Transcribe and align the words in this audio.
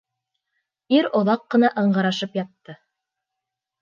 Ир 0.99 1.09
оҙаҡ 1.21 1.45
ҡына 1.55 1.71
ыңғырашып 1.85 2.39
ятты. 2.41 2.77